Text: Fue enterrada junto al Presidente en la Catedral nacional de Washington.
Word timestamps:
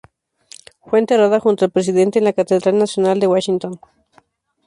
Fue 0.83 0.97
enterrada 0.97 1.39
junto 1.39 1.63
al 1.63 1.69
Presidente 1.69 2.17
en 2.17 2.25
la 2.25 2.33
Catedral 2.33 2.75
nacional 2.75 3.19
de 3.19 3.27
Washington. 3.27 3.79